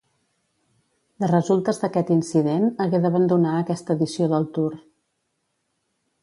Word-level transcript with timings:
De 1.23 1.27
resultes 1.31 1.81
d'aquest 1.83 2.09
incident 2.15 2.65
hagué 2.87 3.03
d'abandonar 3.05 3.53
aquesta 3.59 3.99
edició 3.99 4.31
del 4.33 4.49
Tour. 4.57 4.75